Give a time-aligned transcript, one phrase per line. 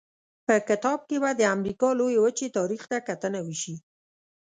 [0.45, 3.75] په کتاب کې به د امریکا لویې وچې تاریخ ته کتنه وشي.